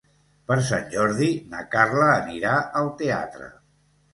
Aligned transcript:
Per 0.51 0.55
Sant 0.69 0.87
Jordi 0.95 1.27
na 1.53 1.61
Carla 1.75 2.09
anirà 2.15 2.57
al 2.81 2.91
teatre. 3.03 3.53